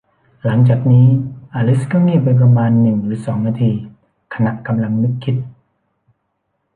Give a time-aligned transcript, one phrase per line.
[0.45, 1.07] หลังจากนี้
[1.53, 3.71] อลิซก็เงียบไปประมาณหนึ่งหรือสองนาที
[4.33, 5.35] ขณะกำลังนึกคิด